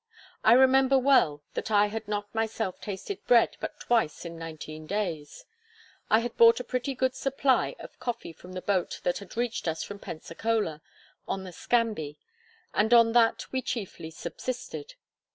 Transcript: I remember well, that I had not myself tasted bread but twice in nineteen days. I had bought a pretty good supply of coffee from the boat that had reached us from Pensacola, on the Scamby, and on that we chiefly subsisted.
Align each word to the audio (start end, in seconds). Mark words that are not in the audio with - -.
I 0.43 0.53
remember 0.53 0.97
well, 0.97 1.43
that 1.53 1.69
I 1.69 1.85
had 1.85 2.07
not 2.07 2.33
myself 2.33 2.81
tasted 2.81 3.23
bread 3.27 3.55
but 3.59 3.79
twice 3.79 4.25
in 4.25 4.35
nineteen 4.39 4.87
days. 4.87 5.45
I 6.09 6.21
had 6.21 6.35
bought 6.37 6.59
a 6.59 6.63
pretty 6.63 6.95
good 6.95 7.13
supply 7.13 7.75
of 7.77 7.99
coffee 7.99 8.33
from 8.33 8.53
the 8.53 8.63
boat 8.63 8.99
that 9.03 9.19
had 9.19 9.37
reached 9.37 9.67
us 9.67 9.83
from 9.83 9.99
Pensacola, 9.99 10.81
on 11.27 11.43
the 11.43 11.51
Scamby, 11.53 12.17
and 12.73 12.91
on 12.95 13.11
that 13.11 13.45
we 13.51 13.61
chiefly 13.61 14.09
subsisted. 14.09 14.95